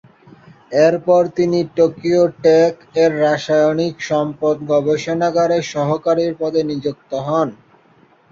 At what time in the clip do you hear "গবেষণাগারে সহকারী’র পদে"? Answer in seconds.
4.71-6.61